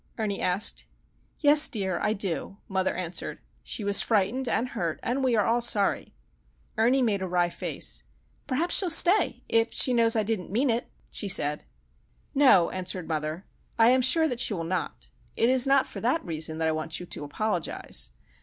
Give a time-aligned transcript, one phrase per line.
[0.17, 0.87] Ernie asked.
[1.41, 3.37] "Yes, dear; I do," mother answered.
[3.61, 6.15] "She was frightened and hurt and we are all sorry."
[6.75, 8.01] Ernie made a wry face.
[8.47, 11.65] "Perhaps she'll stay, if she knows I did not mean it," she said.
[12.33, 13.45] "No," answered mother.
[13.77, 15.09] "I am sure that she will not.
[15.35, 18.09] It is not for that reason that I want you to apologise.